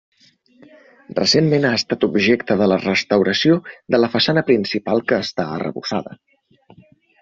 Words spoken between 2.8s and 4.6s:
restauració de la façana